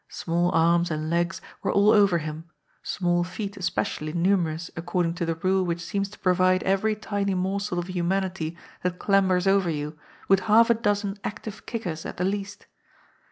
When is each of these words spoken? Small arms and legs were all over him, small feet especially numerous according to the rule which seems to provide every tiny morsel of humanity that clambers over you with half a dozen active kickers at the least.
Small 0.09 0.49
arms 0.49 0.89
and 0.89 1.11
legs 1.11 1.41
were 1.61 1.71
all 1.71 1.91
over 1.91 2.17
him, 2.17 2.45
small 2.81 3.23
feet 3.23 3.55
especially 3.55 4.13
numerous 4.13 4.71
according 4.75 5.13
to 5.13 5.27
the 5.27 5.35
rule 5.35 5.63
which 5.63 5.79
seems 5.85 6.09
to 6.09 6.17
provide 6.17 6.63
every 6.63 6.95
tiny 6.95 7.35
morsel 7.35 7.77
of 7.77 7.85
humanity 7.85 8.57
that 8.81 8.97
clambers 8.97 9.45
over 9.45 9.69
you 9.69 9.95
with 10.27 10.39
half 10.49 10.71
a 10.71 10.73
dozen 10.73 11.19
active 11.23 11.67
kickers 11.67 12.03
at 12.03 12.17
the 12.17 12.25
least. 12.25 12.65